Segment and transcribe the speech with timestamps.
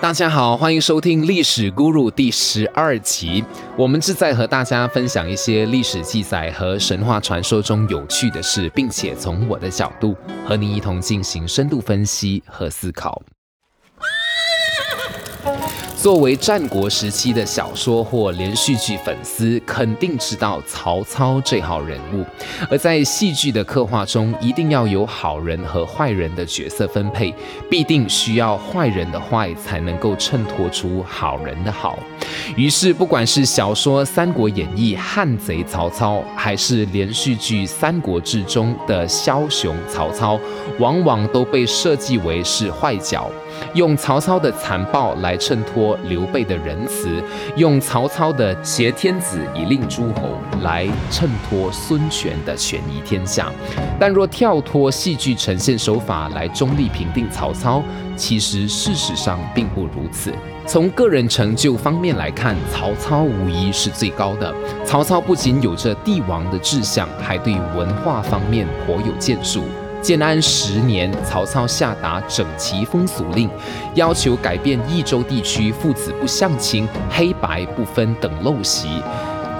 [0.00, 3.44] 大家好，欢迎收听《历史咕噜》第十二集。
[3.76, 10.14] 我们是在和大家分享一些历史记载和神话传说中有趣的事，并且从我的角度
[10.46, 13.20] 和你一同进行深度分析和思考。
[16.08, 22.24] 作为战国时期的小说或连续剧粉丝，肯定知道曹操这号人物。
[22.70, 27.34] 而在戏剧的刻画中，一定要有好人和坏人的角色分配，
[27.68, 31.98] 必定需要坏人的坏才能够衬托出好人的好。
[32.56, 40.38] 于是，不管是小说《三国演义》汉贼曹操，还是连续剧《三国志》中的枭雄曹操，
[40.78, 43.30] 往往都被设计为是坏角。
[43.74, 47.22] 用曹操的残暴来衬托刘备的仁慈，
[47.56, 53.52] 用曹操的挟天子以令诸侯来衬托孙权的权宜天下。
[53.98, 57.82] 但若跳脱戏剧呈现手法来中立评定曹操，
[58.18, 60.30] 其实事实上并不如此。
[60.66, 64.54] 从个人成就方面来看，曹操无疑是最高的。
[64.84, 69.62] 曹操不仅有着帝王的志向，还对文化方面颇有建树。
[70.02, 73.48] 建安十年，曹操下达整齐风俗令，
[73.94, 79.02] 要求改变益州地区父子不相亲、黑白不分等陋习。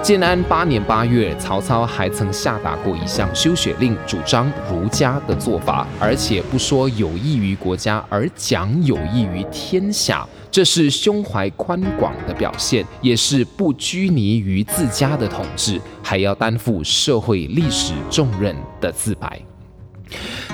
[0.01, 10.25] 建安八年八月，曹操还曾下达过一项修学令，主张儒家的做法，而且不说有益于国家，而讲有益于天下。
[10.49, 19.39] 这是胸怀宽广的表现，也是不拘泥于自家的统治，还要担负社会历史重任的自白。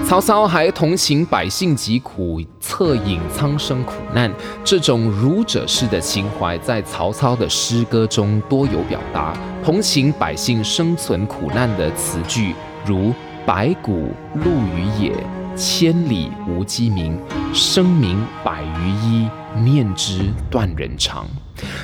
[0.03, 4.31] 曹操还同情百姓疾苦，恻隐苍生苦难。
[4.63, 9.33] 这种儒者式的情怀，在曹操的诗歌中多有表达。
[9.63, 12.53] 同情百姓生存苦难的词句，
[12.85, 13.13] 如
[13.47, 15.11] “白骨露于野，
[15.55, 17.19] 千里无鸡鸣。
[17.51, 19.27] 生民百余一，
[19.59, 21.25] 面之断人肠。”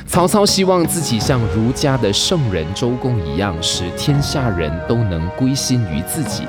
[0.06, 6.44] 曹操希望自己像儒家的圣人周公一样，使天下人都能归心于自己。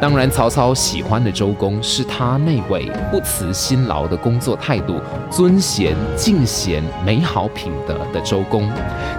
[0.00, 5.00] 当然，曹操喜欢的周公是他那位不辞辛劳的工作态度、
[5.30, 8.70] 尊贤敬贤、美好品德的周公。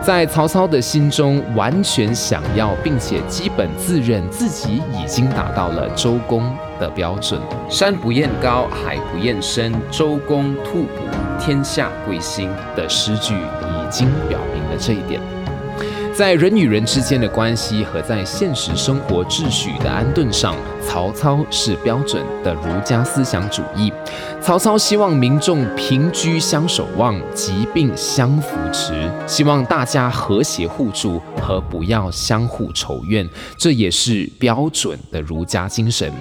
[0.03, 6.43] 在曹操的心中，完全想要并且基本自认自己已经达到了周公
[6.79, 7.39] 的标准。
[7.69, 11.03] 山不厌高，海不厌深，周公吐哺，
[11.39, 13.33] 天下归心的诗句。
[13.87, 15.21] 已经表明了这一点，
[16.13, 20.53] 在人与人之间的关系和在现实生活秩序的安顿上，
[20.85, 23.93] 曹操是标准的儒家思想主义。
[24.41, 33.25] 曹操希望民众平居相守望，疾病相扶持，希望大家和谐互助和不要相互仇怨，
[33.57, 36.11] 这也是标准的儒家精神。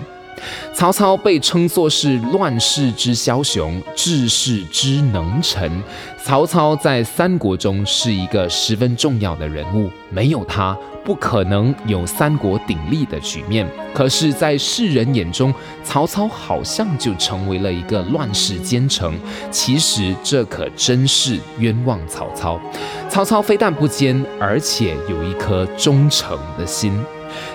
[0.75, 5.71] 曹操被称作是乱世之枭雄，治世之能臣。
[6.23, 13.67] 曹操在三国中是一个十分重要的人物，没有他，不可能有三国鼎立的局面。
[13.95, 15.55] 可是，在世人眼中，
[15.85, 19.11] 曹操好像就成为了一个乱世奸臣。
[19.53, 22.61] 其实，这可真是冤枉曹操。
[23.09, 27.01] 曹操非但不奸，而且有一颗忠诚的心。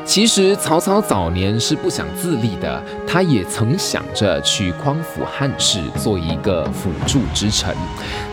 [0.04, 7.76] 其实曹操早年是不想自立的，他也曾想着去匡扶汉室，做一个辅助之臣。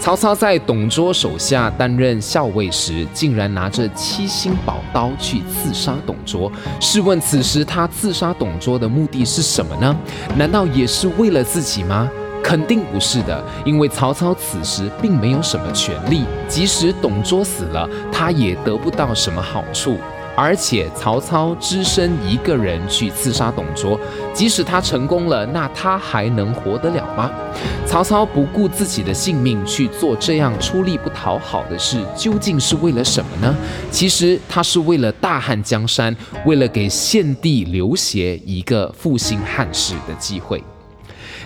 [0.00, 6.50] 曹操在董卓手下担任校尉时，竟然拿着七星宝刀去刺杀董卓。
[6.80, 9.94] 试问此时他刺杀董卓的目的是什么呢？
[10.36, 12.08] 难道也是为了自己吗？
[12.40, 19.98] 肯定不是的，因为曹操此时并没有什么权利，即使董卓死了，他也得不到什么好处。
[20.40, 23.98] 而且曹操只身一个人去刺杀董卓，
[24.32, 27.28] 即使他成功了，那他还能活得了吗？
[27.84, 33.52] 曹操不顾自己的性命去做这样出力不讨好的事，究竟是为了什么呢？
[33.90, 36.14] 其实他是为了大汉江山，
[36.46, 40.62] 为了给献帝刘协一个复兴汉室的机会。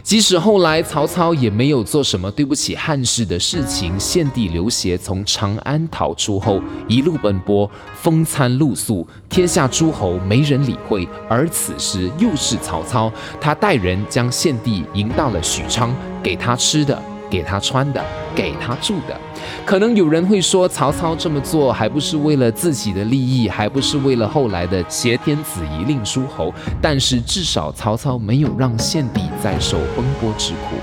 [0.03, 11.09] 即使后来曹操也没有做什么对不起汉室的事情，献帝刘协从长安逃出后，一路奔波，风餐露宿，天下诸侯没人理会。
[11.29, 13.11] 而此时又是曹操，
[13.41, 17.01] 他带人将献帝迎到了许昌，给他吃的。
[17.33, 19.19] 给他穿的，给他住的，
[19.65, 26.53] 可能有人会说，曹操这么做还不是为了自己的利益，还不是为了后来的挟天子以令诸侯？
[26.83, 30.77] 但是至少曹操没有让献帝再受奔波之苦。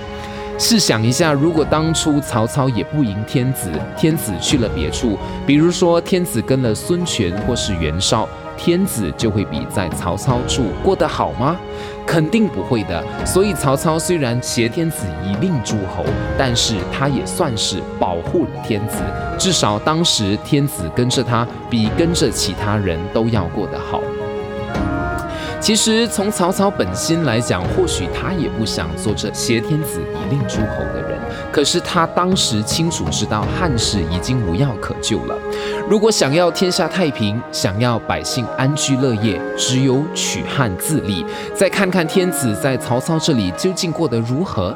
[0.57, 5.15] 试想一下，如果当初曹操也不迎天子，天子去了别处，
[5.45, 8.27] 比如说天子跟了孙权或是袁绍。
[8.61, 11.57] 天子就会比在曹操处过得好吗？
[12.05, 13.01] 肯定不会的。
[13.25, 16.03] 所以曹操虽然挟天子以令诸侯，
[16.37, 18.97] 但是他也算是保护了天子，
[19.37, 24.01] 至少当时天子跟着他，比跟着其他人都要过得好。
[25.59, 31.19] 其实从曹操本心来讲，或许他也不想做这挟天子以令诸侯的人。
[31.51, 35.35] 可是他当时清楚知道汉室已经无药可救了。
[35.87, 41.25] 如果想要天下太平，想要百姓安居乐业，只有取汉自立。
[41.53, 44.75] 再看看天子在曹操这里究竟过得如何，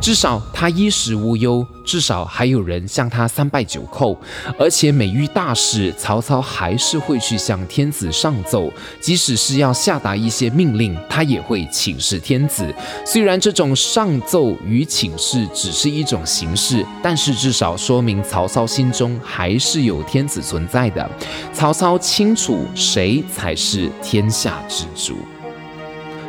[0.00, 1.64] 至少他衣食无忧。
[1.84, 4.16] 至少还有人向他三拜九叩，
[4.58, 8.72] 而且每遇大事，曹操还是会去向天子上奏。
[9.00, 12.74] 即使是要下达一些命令，他也会请示天子。
[13.04, 21.08] 虽然这种上奏与请示只是一种形式，但是至少说明曹操心中还是有天子存在的。
[21.52, 25.18] 曹操清楚谁才是天下之主。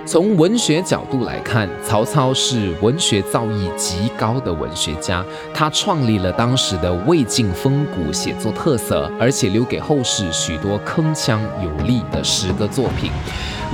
[0.05, 5.25] 从文学角度来看，曹操是文学造诣极高的文学家。
[5.51, 13.09] 他创立了当时的魏晋风骨写作特色，而且留给后世许多铿锵有力的诗歌作品，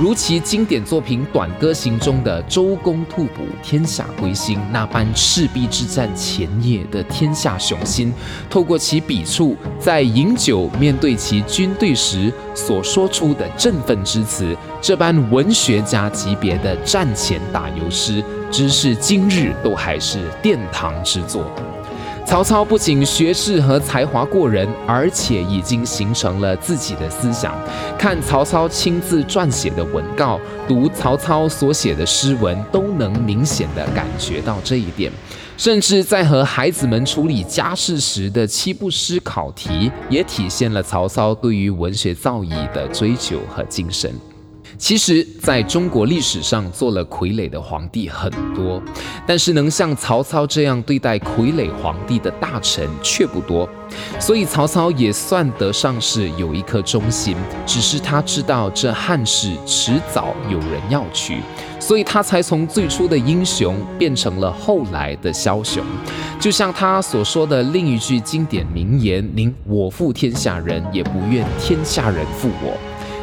[0.00, 8.12] 如其经典作品《短歌行》中的“周公吐哺，天下归心”那般赤壁之战前夜的天下雄心。
[8.48, 14.56] 透过其笔触，在饮酒面对其军队时所说出的振奋之词。
[14.80, 21.44] 这般文学家级别的战前打油诗，只是今日都还是殿堂之作。
[22.24, 27.54] 曹操不仅学识和才华过人，而且已经形成了自己的思想。
[27.98, 35.12] 看曹操亲自撰写的文告，读曹操所写的诗文，都能明显的感觉到这一点。
[35.58, 44.10] 甚至在和孩子们处理家事时的七步诗考题，也体现了曹操对于文学造诣的追求和精神。
[44.78, 48.82] 其实，在中国历史上做了傀儡的皇帝很多，
[49.26, 53.68] 但是能像曹操这样对待傀儡皇帝的大臣却不多。
[54.18, 57.36] 所以曹操也算得上是有一颗忠心，
[57.66, 61.40] 只是他知道这汉室迟早有人要取，
[61.78, 65.84] 所以他才从最初的英雄变成了后来的枭雄。
[66.40, 72.76] 就像他所说的另一句经典名言：“宁我负天下人，也不愿天下人负我。”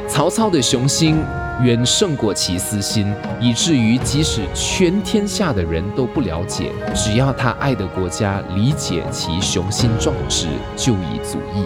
[0.10, 1.24] 曹操的雄心
[1.62, 11.64] 远胜过其私心，以至于即使全天下的人都不了解，只要他爱的国家理解其雄心壮志，就已足矣。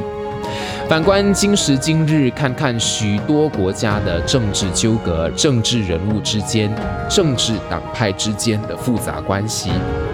[0.89, 6.69] 反观今时今日，看看许多国家的政治纠葛、政治人物之间、
[7.09, 9.71] 政治党派之间的复杂关系。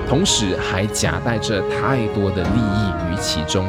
[0.10, 3.66] 同时还夹带着太多的利益于其中。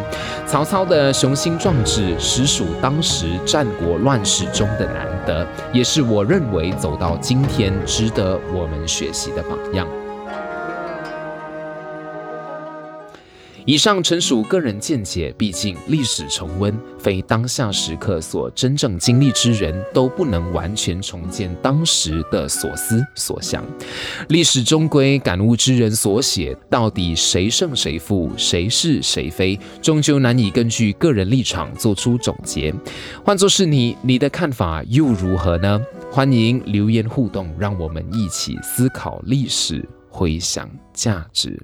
[0.47, 9.87] 曹操的雄心壮志，实属当时战国乱世中的难得，也是我认为走到今天值得我们学习的榜样。
[13.71, 23.65] 以上纯属个人见解，毕竟历史重温，非当下时刻所真正经历之人都不能完全重建当时的所思所想。
[24.27, 32.75] 历史终归感悟之人所写，到底谁胜谁负，谁是谁非，终究难以根据个人立场做出总结。
[33.25, 35.81] 换作是你，你的看法又如何呢？
[36.11, 41.57] 欢迎留言互动，让我们一起思考历史，回想价值。